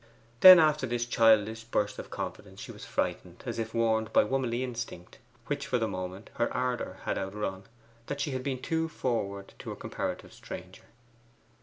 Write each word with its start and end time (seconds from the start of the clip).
Then, 0.39 0.57
after 0.57 0.87
this 0.87 1.05
childish 1.05 1.63
burst 1.63 1.99
of 1.99 2.09
confidence, 2.09 2.59
she 2.59 2.71
was 2.71 2.85
frightened, 2.85 3.43
as 3.45 3.59
if 3.59 3.71
warned 3.75 4.11
by 4.11 4.23
womanly 4.23 4.63
instinct, 4.63 5.19
which 5.45 5.67
for 5.67 5.77
the 5.77 5.87
moment 5.87 6.31
her 6.37 6.51
ardour 6.51 7.01
had 7.03 7.19
outrun, 7.19 7.65
that 8.07 8.19
she 8.19 8.31
had 8.31 8.41
been 8.41 8.63
too 8.63 8.87
forward 8.89 9.53
to 9.59 9.71
a 9.71 9.75
comparative 9.75 10.33
stranger. 10.33 10.85